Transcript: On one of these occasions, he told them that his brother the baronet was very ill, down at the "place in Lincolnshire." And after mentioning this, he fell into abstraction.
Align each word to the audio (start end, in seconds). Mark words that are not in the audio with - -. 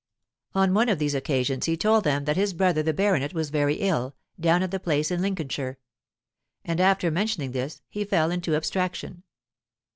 On 0.55 0.73
one 0.73 0.89
of 0.89 0.97
these 0.97 1.13
occasions, 1.13 1.67
he 1.67 1.77
told 1.77 2.05
them 2.05 2.25
that 2.25 2.35
his 2.35 2.53
brother 2.55 2.81
the 2.81 2.91
baronet 2.91 3.35
was 3.35 3.51
very 3.51 3.75
ill, 3.75 4.15
down 4.39 4.63
at 4.63 4.71
the 4.71 4.79
"place 4.79 5.11
in 5.11 5.21
Lincolnshire." 5.21 5.77
And 6.65 6.79
after 6.81 7.11
mentioning 7.11 7.51
this, 7.51 7.83
he 7.87 8.03
fell 8.03 8.31
into 8.31 8.55
abstraction. 8.55 9.21